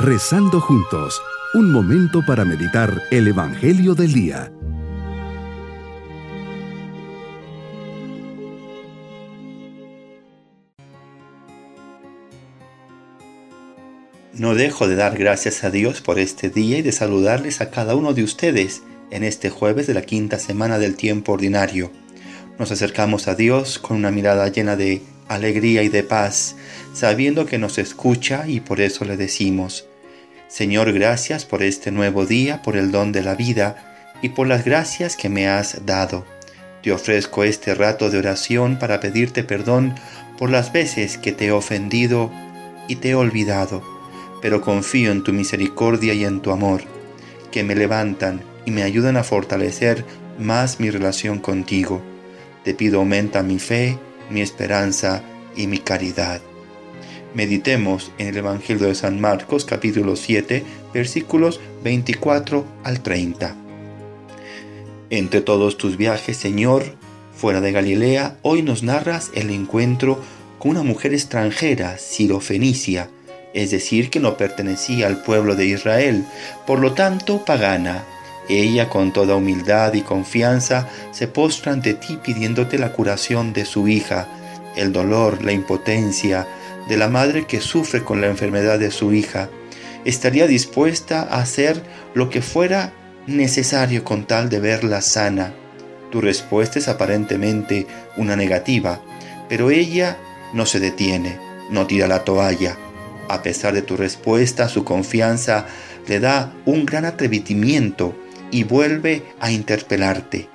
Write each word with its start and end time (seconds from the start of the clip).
Rezando 0.00 0.60
juntos, 0.60 1.20
un 1.54 1.72
momento 1.72 2.24
para 2.24 2.44
meditar 2.44 3.02
el 3.10 3.26
Evangelio 3.26 3.96
del 3.96 4.12
Día. 4.12 4.52
No 14.34 14.54
dejo 14.54 14.86
de 14.86 14.94
dar 14.94 15.18
gracias 15.18 15.64
a 15.64 15.70
Dios 15.72 16.00
por 16.00 16.20
este 16.20 16.48
día 16.48 16.78
y 16.78 16.82
de 16.82 16.92
saludarles 16.92 17.60
a 17.60 17.72
cada 17.72 17.96
uno 17.96 18.14
de 18.14 18.22
ustedes 18.22 18.84
en 19.10 19.24
este 19.24 19.50
jueves 19.50 19.88
de 19.88 19.94
la 19.94 20.02
quinta 20.02 20.38
semana 20.38 20.78
del 20.78 20.94
tiempo 20.94 21.32
ordinario. 21.32 21.90
Nos 22.56 22.70
acercamos 22.70 23.26
a 23.26 23.34
Dios 23.34 23.80
con 23.80 23.96
una 23.96 24.12
mirada 24.12 24.46
llena 24.46 24.76
de 24.76 25.02
alegría 25.28 25.82
y 25.82 25.88
de 25.88 26.02
paz, 26.02 26.56
sabiendo 26.94 27.46
que 27.46 27.58
nos 27.58 27.78
escucha 27.78 28.48
y 28.48 28.60
por 28.60 28.80
eso 28.80 29.04
le 29.04 29.16
decimos, 29.16 29.86
Señor, 30.48 30.92
gracias 30.92 31.44
por 31.44 31.62
este 31.62 31.90
nuevo 31.90 32.24
día, 32.24 32.62
por 32.62 32.76
el 32.76 32.90
don 32.90 33.12
de 33.12 33.22
la 33.22 33.34
vida 33.34 34.06
y 34.22 34.30
por 34.30 34.46
las 34.46 34.64
gracias 34.64 35.14
que 35.14 35.28
me 35.28 35.46
has 35.48 35.84
dado. 35.84 36.24
Te 36.82 36.92
ofrezco 36.92 37.44
este 37.44 37.74
rato 37.74 38.08
de 38.08 38.18
oración 38.18 38.78
para 38.78 38.98
pedirte 39.00 39.44
perdón 39.44 39.94
por 40.38 40.50
las 40.50 40.72
veces 40.72 41.18
que 41.18 41.32
te 41.32 41.46
he 41.46 41.52
ofendido 41.52 42.32
y 42.88 42.96
te 42.96 43.10
he 43.10 43.14
olvidado, 43.14 43.82
pero 44.40 44.62
confío 44.62 45.12
en 45.12 45.22
tu 45.22 45.32
misericordia 45.32 46.14
y 46.14 46.24
en 46.24 46.40
tu 46.40 46.50
amor, 46.50 46.82
que 47.50 47.62
me 47.62 47.74
levantan 47.74 48.40
y 48.64 48.70
me 48.70 48.82
ayudan 48.82 49.16
a 49.16 49.24
fortalecer 49.24 50.04
más 50.38 50.80
mi 50.80 50.90
relación 50.90 51.40
contigo. 51.40 52.00
Te 52.64 52.74
pido 52.74 53.00
aumenta 53.00 53.42
mi 53.42 53.58
fe, 53.58 53.98
mi 54.30 54.40
esperanza 54.40 55.22
y 55.56 55.66
mi 55.66 55.78
caridad. 55.78 56.40
Meditemos 57.34 58.12
en 58.18 58.28
el 58.28 58.38
Evangelio 58.38 58.86
de 58.86 58.94
San 58.94 59.20
Marcos 59.20 59.64
capítulo 59.64 60.16
7 60.16 60.64
versículos 60.94 61.60
24 61.84 62.64
al 62.84 63.00
30. 63.02 63.54
Entre 65.10 65.40
todos 65.40 65.78
tus 65.78 65.96
viajes, 65.96 66.36
Señor, 66.36 66.84
fuera 67.34 67.60
de 67.60 67.72
Galilea, 67.72 68.36
hoy 68.42 68.62
nos 68.62 68.82
narras 68.82 69.30
el 69.34 69.50
encuentro 69.50 70.20
con 70.58 70.72
una 70.72 70.82
mujer 70.82 71.14
extranjera, 71.14 71.98
sirofenicia, 71.98 73.08
es 73.54 73.70
decir, 73.70 74.10
que 74.10 74.20
no 74.20 74.36
pertenecía 74.36 75.06
al 75.06 75.22
pueblo 75.22 75.54
de 75.54 75.66
Israel, 75.66 76.26
por 76.66 76.80
lo 76.80 76.92
tanto 76.92 77.44
pagana. 77.44 78.04
Ella 78.48 78.88
con 78.88 79.12
toda 79.12 79.36
humildad 79.36 79.92
y 79.94 80.00
confianza 80.00 80.88
se 81.12 81.28
postra 81.28 81.72
ante 81.72 81.94
ti 81.94 82.18
pidiéndote 82.22 82.78
la 82.78 82.92
curación 82.92 83.52
de 83.52 83.64
su 83.64 83.88
hija, 83.88 84.26
el 84.76 84.92
dolor, 84.92 85.42
la 85.44 85.52
impotencia, 85.52 86.46
de 86.88 86.96
la 86.96 87.08
madre 87.08 87.46
que 87.46 87.60
sufre 87.60 88.02
con 88.02 88.20
la 88.20 88.28
enfermedad 88.28 88.78
de 88.78 88.90
su 88.90 89.12
hija, 89.12 89.50
estaría 90.04 90.46
dispuesta 90.46 91.22
a 91.22 91.42
hacer 91.42 91.82
lo 92.14 92.30
que 92.30 92.40
fuera 92.40 92.92
necesario 93.26 94.04
con 94.04 94.24
tal 94.24 94.48
de 94.48 94.60
verla 94.60 95.02
sana. 95.02 95.52
Tu 96.10 96.22
respuesta 96.22 96.78
es 96.78 96.88
aparentemente 96.88 97.86
una 98.16 98.34
negativa, 98.34 99.02
pero 99.50 99.70
ella 99.70 100.16
no 100.54 100.64
se 100.64 100.80
detiene, 100.80 101.38
no 101.70 101.86
tira 101.86 102.06
la 102.06 102.24
toalla. 102.24 102.78
A 103.28 103.42
pesar 103.42 103.74
de 103.74 103.82
tu 103.82 103.98
respuesta, 103.98 104.68
su 104.70 104.84
confianza 104.84 105.66
le 106.06 106.20
da 106.20 106.54
un 106.64 106.86
gran 106.86 107.04
atrevimiento 107.04 108.14
y 108.50 108.64
vuelve 108.64 109.22
a 109.40 109.50
interpelarte. 109.50 110.48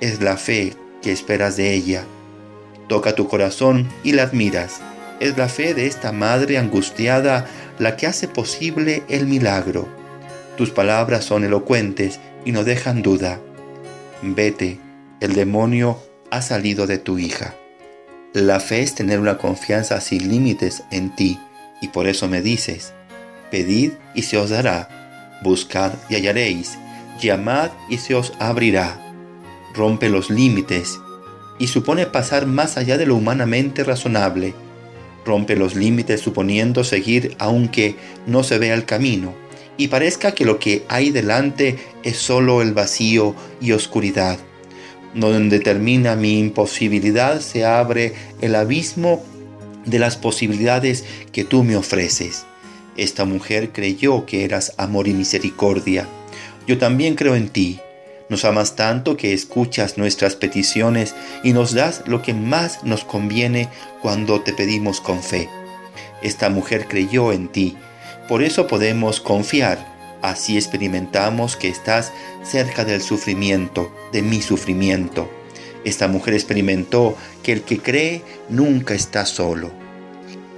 Es 0.00 0.20
la 0.20 0.36
fe 0.36 0.74
que 1.02 1.12
esperas 1.12 1.56
de 1.56 1.74
ella. 1.74 2.04
Toca 2.88 3.14
tu 3.14 3.28
corazón 3.28 3.88
y 4.04 4.12
la 4.12 4.24
admiras 4.24 4.80
es 5.22 5.38
la 5.38 5.48
fe 5.48 5.72
de 5.72 5.86
esta 5.86 6.10
madre 6.10 6.58
angustiada 6.58 7.46
la 7.78 7.96
que 7.96 8.08
hace 8.08 8.26
posible 8.26 9.04
el 9.08 9.26
milagro. 9.28 9.86
Tus 10.56 10.70
palabras 10.70 11.24
son 11.24 11.44
elocuentes 11.44 12.18
y 12.44 12.50
no 12.50 12.64
dejan 12.64 13.02
duda. 13.02 13.38
Vete, 14.20 14.80
el 15.20 15.34
demonio 15.34 16.02
ha 16.32 16.42
salido 16.42 16.88
de 16.88 16.98
tu 16.98 17.20
hija. 17.20 17.54
La 18.32 18.58
fe 18.58 18.82
es 18.82 18.96
tener 18.96 19.20
una 19.20 19.38
confianza 19.38 20.00
sin 20.00 20.28
límites 20.28 20.82
en 20.90 21.14
ti 21.14 21.38
y 21.80 21.88
por 21.88 22.08
eso 22.08 22.26
me 22.26 22.42
dices, 22.42 22.92
pedid 23.52 23.92
y 24.16 24.22
se 24.22 24.38
os 24.38 24.50
dará, 24.50 25.38
buscad 25.44 25.92
y 26.08 26.16
hallaréis, 26.16 26.78
llamad 27.20 27.70
y 27.88 27.98
se 27.98 28.14
os 28.14 28.32
abrirá. 28.38 28.98
Rompe 29.74 30.08
los 30.08 30.30
límites 30.30 31.00
y 31.58 31.66
supone 31.66 32.06
pasar 32.06 32.46
más 32.46 32.76
allá 32.76 32.98
de 32.98 33.06
lo 33.06 33.16
humanamente 33.16 33.84
razonable 33.84 34.54
rompe 35.24 35.56
los 35.56 35.74
límites 35.74 36.20
suponiendo 36.20 36.84
seguir 36.84 37.36
aunque 37.38 37.96
no 38.26 38.42
se 38.42 38.58
vea 38.58 38.74
el 38.74 38.84
camino 38.84 39.34
y 39.76 39.88
parezca 39.88 40.32
que 40.32 40.44
lo 40.44 40.58
que 40.58 40.84
hay 40.88 41.10
delante 41.10 41.78
es 42.02 42.16
solo 42.16 42.62
el 42.62 42.72
vacío 42.72 43.34
y 43.60 43.72
oscuridad. 43.72 44.38
Donde 45.14 45.60
termina 45.60 46.14
mi 46.14 46.38
imposibilidad 46.38 47.40
se 47.40 47.64
abre 47.64 48.14
el 48.40 48.54
abismo 48.54 49.24
de 49.86 49.98
las 49.98 50.16
posibilidades 50.16 51.04
que 51.32 51.44
tú 51.44 51.64
me 51.64 51.76
ofreces. 51.76 52.44
Esta 52.96 53.24
mujer 53.24 53.70
creyó 53.72 54.26
que 54.26 54.44
eras 54.44 54.74
amor 54.76 55.08
y 55.08 55.14
misericordia. 55.14 56.06
Yo 56.66 56.78
también 56.78 57.14
creo 57.14 57.34
en 57.36 57.48
ti 57.48 57.80
nos 58.32 58.46
amas 58.46 58.76
tanto 58.76 59.18
que 59.18 59.34
escuchas 59.34 59.98
nuestras 59.98 60.36
peticiones 60.36 61.14
y 61.44 61.52
nos 61.52 61.74
das 61.74 62.02
lo 62.06 62.22
que 62.22 62.32
más 62.32 62.82
nos 62.82 63.04
conviene 63.04 63.68
cuando 64.00 64.40
te 64.40 64.54
pedimos 64.54 65.02
con 65.02 65.22
fe. 65.22 65.50
Esta 66.22 66.48
mujer 66.48 66.86
creyó 66.88 67.30
en 67.30 67.48
ti, 67.48 67.76
por 68.28 68.42
eso 68.42 68.66
podemos 68.66 69.20
confiar. 69.20 69.86
Así 70.22 70.56
experimentamos 70.56 71.56
que 71.56 71.68
estás 71.68 72.10
cerca 72.42 72.86
del 72.86 73.02
sufrimiento, 73.02 73.94
de 74.14 74.22
mi 74.22 74.40
sufrimiento. 74.40 75.30
Esta 75.84 76.08
mujer 76.08 76.32
experimentó 76.32 77.18
que 77.42 77.52
el 77.52 77.60
que 77.64 77.80
cree 77.80 78.22
nunca 78.48 78.94
está 78.94 79.26
solo. 79.26 79.72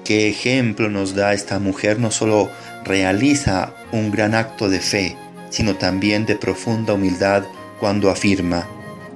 ¿Qué 0.05 0.29
ejemplo 0.29 0.89
nos 0.91 1.17
da 1.17 1.33
esta 1.33 1.59
mujer? 1.59 1.99
No 1.99 2.13
solo 2.13 2.51
realiza 2.85 3.75
un 3.91 4.13
gran 4.13 4.37
acto 4.37 4.69
de 4.69 4.79
fe, 4.79 5.17
sino 5.55 5.77
también 5.77 6.27
de 6.27 6.35
profunda 6.35 6.95
humildad 6.95 7.45
cuando 7.79 8.11
afirma, 8.11 8.67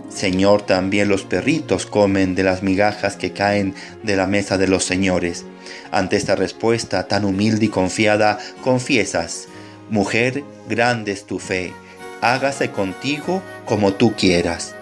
Señor, 0.09 0.63
también 0.63 1.09
los 1.09 1.25
perritos 1.25 1.85
comen 1.85 2.37
de 2.37 2.45
las 2.45 2.63
migajas 2.63 3.17
que 3.17 3.33
caen 3.33 3.75
de 4.05 4.15
la 4.15 4.29
mesa 4.29 4.57
de 4.57 4.69
los 4.69 4.85
señores. 4.85 5.45
Ante 5.91 6.17
esta 6.17 6.37
respuesta 6.37 7.09
tan 7.09 7.25
humilde 7.25 7.67
y 7.67 7.69
confiada, 7.71 8.39
confiesas, 8.63 9.49
Mujer, 9.91 10.45
grande 10.69 11.11
es 11.11 11.25
tu 11.25 11.41
fe, 11.41 11.73
hágase 12.21 12.71
contigo 12.71 13.43
como 13.65 13.95
tú 13.95 14.15
quieras. 14.15 14.77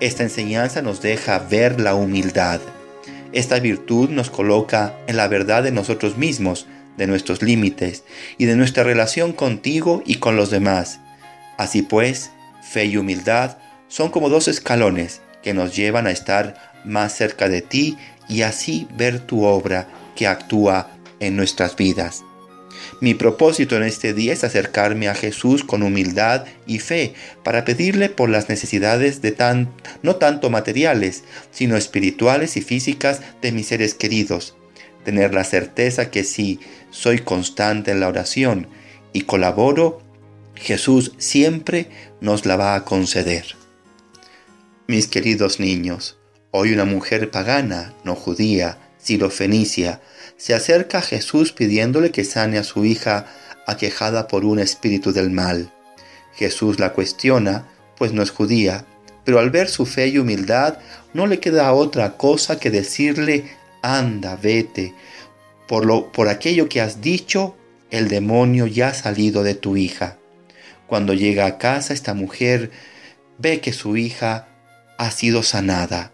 Esta 0.00 0.24
enseñanza 0.24 0.82
nos 0.82 1.00
deja 1.00 1.38
ver 1.38 1.80
la 1.80 1.94
humildad. 1.94 2.60
Esta 3.32 3.60
virtud 3.60 4.10
nos 4.10 4.28
coloca 4.28 4.96
en 5.06 5.18
la 5.18 5.28
verdad 5.28 5.62
de 5.62 5.70
nosotros 5.70 6.16
mismos, 6.16 6.66
de 6.96 7.06
nuestros 7.06 7.42
límites 7.42 8.04
y 8.38 8.46
de 8.46 8.56
nuestra 8.56 8.84
relación 8.84 9.32
contigo 9.32 10.02
y 10.06 10.16
con 10.16 10.36
los 10.36 10.50
demás. 10.50 11.00
Así 11.58 11.82
pues, 11.82 12.30
Fe 12.62 12.86
y 12.86 12.96
humildad 12.96 13.58
son 13.88 14.10
como 14.10 14.28
dos 14.28 14.48
escalones 14.48 15.20
que 15.42 15.54
nos 15.54 15.76
llevan 15.76 16.06
a 16.06 16.10
estar 16.10 16.72
más 16.84 17.14
cerca 17.14 17.48
de 17.48 17.62
ti 17.62 17.96
y 18.28 18.42
así 18.42 18.88
ver 18.96 19.20
tu 19.20 19.44
obra 19.44 19.86
que 20.16 20.26
actúa 20.26 20.90
en 21.20 21.36
nuestras 21.36 21.76
vidas. 21.76 22.24
Mi 23.00 23.14
propósito 23.14 23.76
en 23.76 23.82
este 23.82 24.14
día 24.14 24.32
es 24.32 24.44
acercarme 24.44 25.08
a 25.08 25.14
Jesús 25.14 25.64
con 25.64 25.82
humildad 25.82 26.46
y 26.66 26.78
fe 26.78 27.14
para 27.42 27.64
pedirle 27.64 28.08
por 28.08 28.28
las 28.28 28.48
necesidades 28.48 29.22
de 29.22 29.32
tan, 29.32 29.72
no 30.02 30.16
tanto 30.16 30.50
materiales, 30.50 31.24
sino 31.50 31.76
espirituales 31.76 32.56
y 32.56 32.62
físicas 32.62 33.20
de 33.42 33.52
mis 33.52 33.68
seres 33.68 33.94
queridos. 33.94 34.56
Tener 35.04 35.34
la 35.34 35.44
certeza 35.44 36.10
que 36.10 36.24
si 36.24 36.60
soy 36.90 37.18
constante 37.18 37.90
en 37.90 38.00
la 38.00 38.08
oración 38.08 38.68
y 39.12 39.22
colaboro, 39.22 40.00
Jesús 40.54 41.12
siempre 41.18 41.88
nos 42.20 42.46
la 42.46 42.56
va 42.56 42.74
a 42.74 42.84
conceder. 42.84 43.44
Mis 44.86 45.06
queridos 45.08 45.60
niños, 45.60 46.18
hoy 46.50 46.72
una 46.72 46.84
mujer 46.84 47.30
pagana, 47.30 47.94
no 48.04 48.14
judía, 48.14 48.78
sirofenicia, 48.98 50.00
se 50.36 50.54
acerca 50.54 50.98
a 50.98 51.02
Jesús 51.02 51.52
pidiéndole 51.52 52.10
que 52.10 52.24
sane 52.24 52.58
a 52.58 52.64
su 52.64 52.84
hija 52.84 53.26
aquejada 53.66 54.28
por 54.28 54.44
un 54.44 54.58
espíritu 54.58 55.12
del 55.12 55.30
mal. 55.30 55.70
Jesús 56.34 56.80
la 56.80 56.92
cuestiona, 56.92 57.68
pues 57.96 58.12
no 58.12 58.22
es 58.22 58.30
judía, 58.30 58.84
pero 59.24 59.38
al 59.38 59.50
ver 59.50 59.68
su 59.68 59.86
fe 59.86 60.08
y 60.08 60.18
humildad 60.18 60.78
no 61.12 61.26
le 61.26 61.40
queda 61.40 61.72
otra 61.72 62.16
cosa 62.16 62.58
que 62.58 62.70
decirle, 62.70 63.46
anda, 63.84 64.36
vete, 64.36 64.94
por, 65.68 65.84
lo, 65.84 66.10
por 66.10 66.28
aquello 66.28 66.68
que 66.68 66.80
has 66.80 67.00
dicho, 67.00 67.54
el 67.90 68.08
demonio 68.08 68.66
ya 68.66 68.88
ha 68.88 68.94
salido 68.94 69.42
de 69.42 69.54
tu 69.54 69.76
hija. 69.76 70.18
Cuando 70.86 71.14
llega 71.14 71.46
a 71.46 71.58
casa, 71.58 71.92
esta 71.94 72.14
mujer 72.14 72.70
ve 73.38 73.60
que 73.60 73.72
su 73.72 73.96
hija 73.96 74.48
ha 74.98 75.10
sido 75.10 75.42
sanada. 75.42 76.12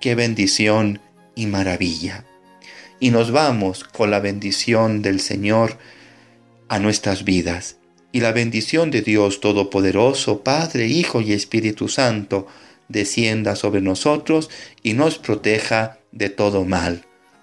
¡Qué 0.00 0.14
bendición 0.14 1.00
y 1.34 1.46
maravilla! 1.46 2.24
Y 2.98 3.10
nos 3.10 3.30
vamos 3.30 3.84
con 3.84 4.10
la 4.10 4.20
bendición 4.20 5.02
del 5.02 5.20
Señor 5.20 5.78
a 6.68 6.78
nuestras 6.78 7.24
vidas. 7.24 7.76
Y 8.12 8.20
la 8.20 8.32
bendición 8.32 8.90
de 8.90 9.02
Dios 9.02 9.40
Todopoderoso, 9.40 10.42
Padre, 10.42 10.86
Hijo 10.86 11.20
y 11.20 11.32
Espíritu 11.32 11.88
Santo, 11.88 12.46
descienda 12.88 13.56
sobre 13.56 13.80
nosotros 13.80 14.50
y 14.82 14.92
nos 14.92 15.18
proteja 15.18 15.98
de 16.12 16.28
todo 16.28 16.64
mal. 16.64 17.04